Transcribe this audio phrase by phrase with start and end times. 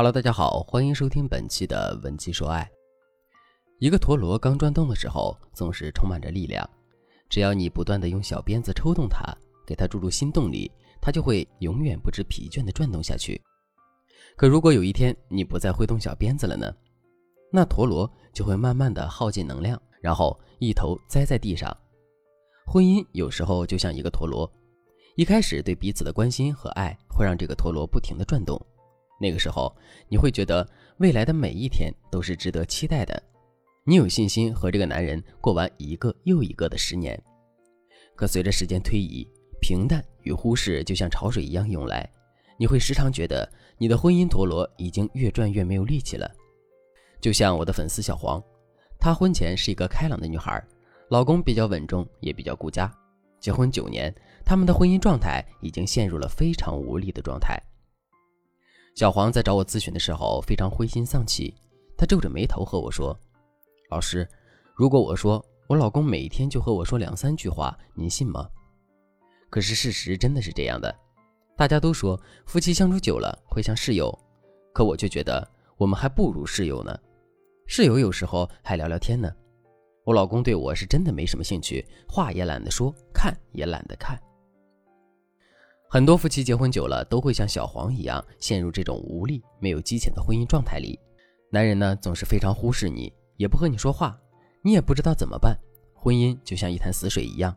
[0.00, 2.66] Hello，大家好，欢迎收听本期的文姬说爱。
[3.80, 6.66] 一个陀螺刚转动的时候，总是充满着力量。
[7.28, 9.22] 只要你不断的用小鞭子抽动它，
[9.66, 13.38] 给它注入新动力，它就会永远不知疲倦的转动下去。
[14.38, 16.74] 可如果有一天你不再挥动小鞭子了呢？
[17.52, 21.76] 那陀螺就会慢慢的耗尽能量，然后一头栽在地上。
[22.66, 24.50] 婚姻有时候就像一个陀螺，
[25.16, 28.58] 一开始对彼此的关心和爱，会让这个陀螺不停的转动。
[29.20, 29.76] 那个时候，
[30.08, 30.66] 你会觉得
[30.96, 33.22] 未来的每一天都是值得期待的，
[33.84, 37.22] 你有信心和这个男人过完一个又一个的十年。
[38.16, 39.28] 可随着时间推移，
[39.60, 42.10] 平淡与忽视就像潮水一样涌来，
[42.58, 43.46] 你会时常觉得
[43.76, 46.30] 你的婚姻陀螺已经越转越没有力气了。
[47.20, 48.42] 就像我的粉丝小黄，
[48.98, 50.62] 她婚前是一个开朗的女孩，
[51.10, 52.90] 老公比较稳重，也比较顾家。
[53.38, 57.58] 结婚九年，他们的婚姻状态已经陷入了非常无力的状态。
[59.00, 61.54] 小黄在找我咨询的时候非常灰心丧气，
[61.96, 63.18] 他皱着眉头和我说
[63.88, 64.28] ：“老师，
[64.74, 68.46] 如果我说我老公每天就和我说两三句话，您信吗？”
[69.48, 70.94] 可是事实真的是这样的，
[71.56, 74.14] 大家都说夫妻相处久了会像室友，
[74.74, 76.94] 可我却觉得我们还不如室友呢。
[77.66, 79.32] 室友有时候还聊聊天呢。
[80.04, 84.20] 我老公对我是真的没什么兴趣，话也懒得说，看也懒得看。
[85.92, 90.96] 很多夫妻结婚久了，都会像小黄一样陷入这种无力、没有激情的婚姻状态里。
[91.50, 94.16] 男人呢，总是非常忽视你，也不和你说话，
[94.62, 95.58] 你也不知道怎么办。
[95.92, 97.52] 婚姻就像一潭死水一样。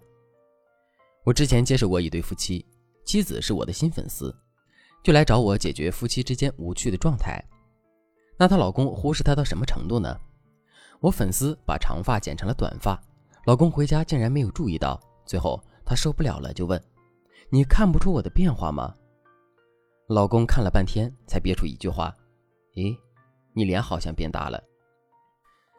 [1.24, 2.66] 我之前接触过一对夫妻，
[3.06, 4.36] 妻子是我的新粉丝，
[5.04, 7.40] 就来找我解决夫妻之间无趣的状态。
[8.36, 10.18] 那她老公忽视她到什么程度呢？
[11.00, 13.00] 我粉丝把长发剪成了短发，
[13.46, 16.84] 老公回家竟然没有注意到，最后他受不了了，就问。
[17.54, 18.92] 你看不出我的变化吗？
[20.08, 22.12] 老公看了半天，才憋出一句话
[22.74, 22.98] ：“咦，
[23.54, 24.60] 你脸好像变大了。”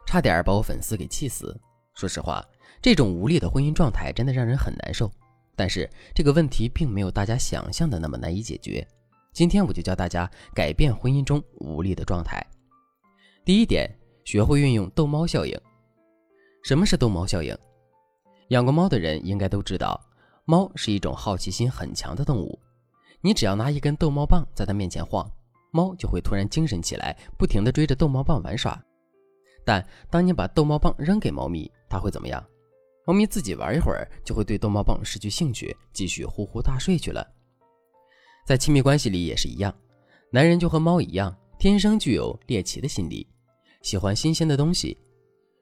[0.07, 1.53] 差点把我粉丝给气死。
[1.93, 2.41] 说实话，
[2.81, 5.11] 这种无力的婚姻状态真的让人很难受。
[5.53, 8.87] 但是这个问题并没有大家想象的那么难以解决。
[9.33, 12.41] 今天我就教大家改变婚姻中无力的状态。
[13.43, 13.93] 第一点，
[14.23, 15.59] 学会运用逗猫效应。
[16.63, 17.53] 什么是逗猫效应？
[18.47, 19.99] 养过猫的人应该都知道。
[20.45, 22.59] 猫是一种好奇心很强的动物，
[23.21, 25.27] 你只要拿一根逗猫棒在它面前晃，
[25.71, 28.79] 猫就会突然精神起来，不停地追着逗猫棒玩耍。
[29.65, 32.45] 但当你把逗猫棒扔给猫咪，它会怎么样？
[33.07, 37.27] 猫咪自己玩一会儿，就会对逗猫棒失去兴趣，继续呼呼大睡去了。
[38.45, 39.75] 在亲密关系里也是一样，
[40.31, 43.27] 男人就和猫一样，天生具有猎奇的心理，
[43.81, 44.95] 喜欢新鲜的东西。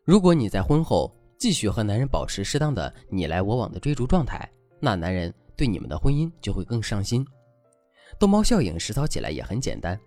[0.04, 4.50] 如果你在婚后继续和男人保持适当的你来我往的追逐状态，
[4.84, 7.26] 那男人对你们的婚姻就会更上心。
[8.20, 9.98] 逗猫效应实操起来也很简单。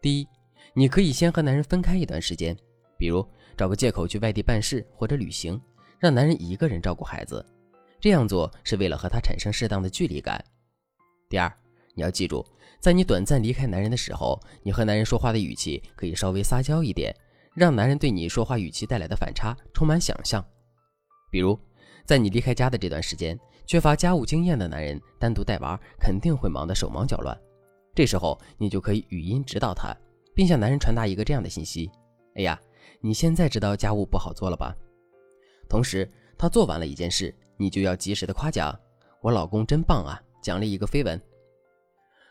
[0.00, 0.26] 第一，
[0.72, 2.56] 你可以先和男人分开一段时间，
[2.96, 3.22] 比如
[3.58, 5.60] 找个借口去外地办事或者旅行，
[5.98, 7.44] 让男人一个人照顾孩子。
[8.00, 10.42] 这样做是为了和他产生适当的距离感。
[11.28, 11.52] 第二，
[11.94, 12.42] 你要记住，
[12.80, 17.14] 在你短暂离开男人的时候，你和男人说话的语气可以稍微撒娇一点，
[17.54, 20.42] 让男人对你说话语气带来的反差充满想象。
[21.30, 21.58] 比如，
[22.06, 23.38] 在你离开家的这段时间。
[23.66, 27.36] 缺乏家务经验的男人单独带娃肯定会忙得手忙脚乱，
[27.96, 29.92] 这时候你就可以语音指导他，
[30.32, 31.90] 并向男人传达一个这样的信息：
[32.36, 32.56] 哎呀，
[33.00, 34.72] 你现在知道家务不好做了吧？
[35.68, 36.08] 同时，
[36.38, 38.72] 他做完了一件事，你就要及时的夸奖：
[39.20, 41.20] 我老公真棒啊，奖励一个飞吻。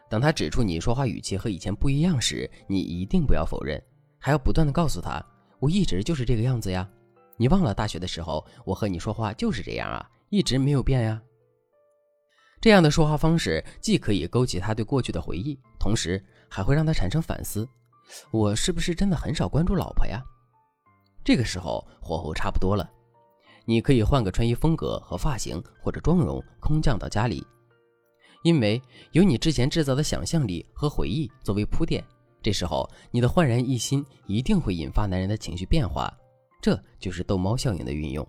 [0.09, 3.83] 等他指出你说话语气和以前不一样时，你一定不要否认，
[4.19, 5.21] 还要不断的告诉他：
[5.59, 6.89] 我一直就是这个样子呀，
[7.37, 10.09] 你忘了大学的时候我和你说话就是这样啊。
[10.29, 11.21] 一直没有变呀。
[12.59, 17.67] 这样的说话方式既可以勾起他对过去的回忆，同时还会让他产生反思：
[18.31, 20.21] 我是不是真的很少关注老婆呀？
[21.23, 22.89] 这个时候火候差不多了，
[23.65, 27.45] 你可以换个穿衣风格和发型或者妆容，空降到家里，
[28.43, 28.81] 因为
[29.11, 32.03] 有你之前制造的想象力和回忆作为铺垫，
[32.41, 36.11] 这时候你的焕然一新一定会引发男人的情绪变化，
[36.65, 38.27] 这就是逗猫效应的运用。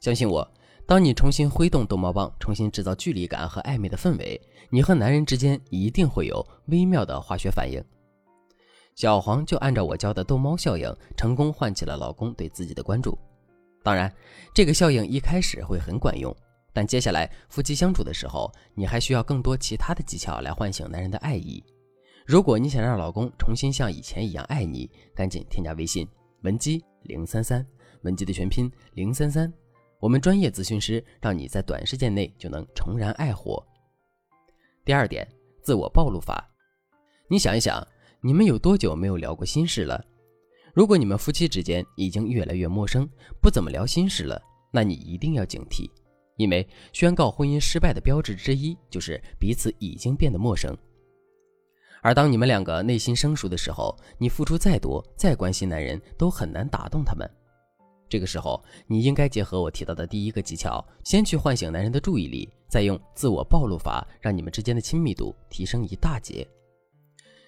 [0.00, 0.46] 相信我。
[0.86, 4.38] 当你重新挥动逗猫棒，重新制造距离感和暧昧的氛围，
[4.68, 7.82] 你和男人之间一定会有微妙的化学反应。
[8.94, 13.16] 小黄就按照我教的逗猫效应，成功唤起了老公对自己的关注。
[13.82, 14.12] 当然，
[14.52, 16.36] 这个效应一开始会很管用，
[16.70, 21.64] 但接下来夫妻相处的时候，你还需要更多其他的技巧来唤醒男人的爱意。
[22.26, 26.06] 如果你想让老公重新像以前一样爱你，赶紧添加微信
[26.42, 27.64] 文姬零三三，
[28.02, 29.52] 文姬的全拼零三三。
[30.00, 33.64] 我们专业咨询师让你在短时间内就能重燃爱火。
[34.84, 35.26] 第二点，
[35.62, 36.44] 自我暴露法。
[37.28, 37.86] 你想一想，
[38.20, 40.04] 你们有多久没有聊过心事了？
[40.74, 43.08] 如果你们夫妻之间已经越来越陌生，
[43.40, 44.42] 不怎么聊心事了，
[44.72, 45.88] 那你一定要警惕，
[46.36, 50.76] 因为宣告婚姻失败的标志之一就是彼此已经变得陌生。
[52.02, 57.28] 而当你们两个内心生疏的时候，你付出再多、再关心男人，都很难打动他们。
[58.08, 66.46] 这个时候，你应该结合我提到的第一个技巧，先去唤醒男人的注意力，再用自我暴露法，让你们之间的亲密度提升一大截。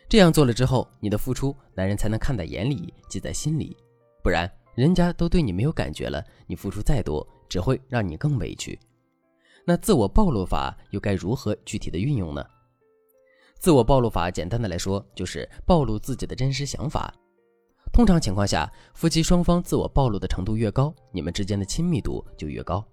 [0.09, 3.77] 这样做了之后，你的付出男人才能看在眼里，记在心里。
[4.23, 8.79] 不然，人家都对你没有感觉了，你付出再多，只会让你更委屈。
[9.67, 12.45] 那自我暴露法又该如何具体的运用呢？
[13.65, 17.11] 自我暴露法简单的来说，就是暴露自己的真实想法。
[17.95, 22.87] 通常情况下，夫妻双方自我暴露的程度越高，你们之间的亲密度就越高。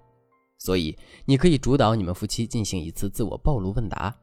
[0.60, 4.16] 所以，你可以主导你们夫妻进行一次自我暴露问答。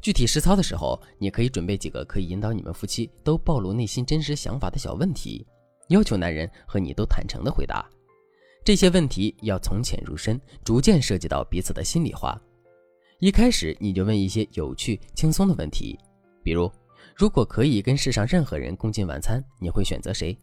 [0.00, 5.46] 具体实操的时候，你可以准备几个可以引导你们夫妻都暴露内心真实想法的小问题，
[5.90, 7.86] 要求男人和你都坦诚的回答。
[8.64, 12.40] 这些问题要从浅入深，逐渐涉及到彼此的心里话。
[13.18, 15.98] 一开始你就问一些有趣、轻松的问题，
[16.42, 16.70] 比如：
[17.14, 20.36] 如果可以跟世上任何人共进晚餐，你会选择谁？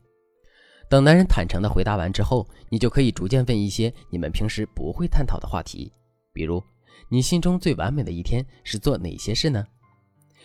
[0.90, 5.92] 等男人坦诚的回答完之后，你就可以逐渐问一些你们平时不会探讨的话题，
[6.34, 6.62] 比如。
[7.10, 9.66] 你心中最完美的一天是做哪些事呢？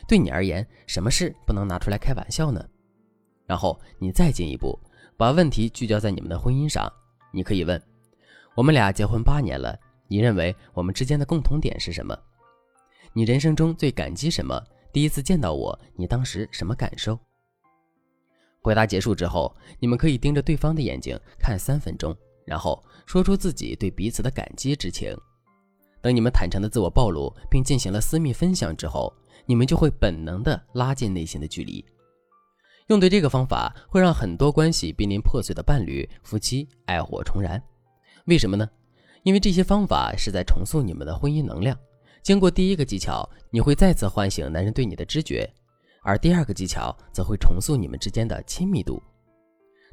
[0.07, 2.63] 对你而言，什么事不能拿出来开玩笑呢？
[3.47, 4.79] 然后你再进一步，
[5.17, 6.91] 把问题聚焦在你们的婚姻上。
[7.33, 7.81] 你可以问：
[8.55, 9.79] 我们俩结婚八年了，
[10.09, 12.19] 你认为我们之间的共同点是什么？
[13.13, 14.61] 你人生中最感激什么？
[14.93, 17.19] 第一次见到我，你当时什么感受？
[18.61, 25.17] 回答结束之后，你们可以盯着对方的眼睛看三分钟，然后说出自己对彼此的感激之情。
[26.01, 29.13] 等你们坦诚的自我暴露，并进行了私密分享之后，
[29.47, 31.85] 你们就会本能的拉近内心的距离。
[32.89, 37.63] 用对这个方法，会让很多关系濒临破碎的伴侣、夫妻爱火重燃。
[38.27, 38.69] 为什么呢？
[39.29, 41.79] 因为这些方法是在重塑你们的婚姻能量。
[42.23, 45.47] 经过第一个技巧，你会再次唤醒男人对你的知觉，
[46.03, 49.03] 而第二个技巧则会重塑你们之间的亲密度。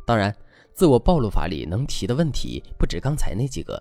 [0.07, 0.33] 当然，
[0.73, 3.77] 自我暴露法里能提的问题不止刚才那几个。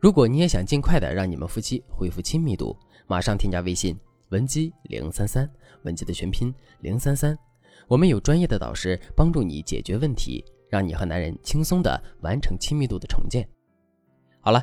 [0.00, 2.76] 如果你也想尽快的让你们夫妻恢复亲密度，
[3.08, 3.98] 马上添加微信
[4.28, 5.50] 文姬零三三，
[5.82, 7.36] 文姬的全拼零三三，
[7.88, 13.44] 我们有专业的导师帮助你解决问题，让你和男人轻松的完成亲密度的重建。
[14.40, 14.62] 好了，